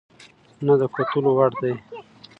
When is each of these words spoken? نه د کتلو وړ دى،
نه 0.65 0.73
د 0.79 0.81
کتلو 0.95 1.29
وړ 1.37 1.51
دى، 1.61 1.73